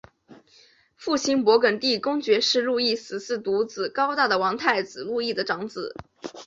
[0.97, 5.93] 父亲勃艮地公爵是路易十四独子高大的王太子路易的长子。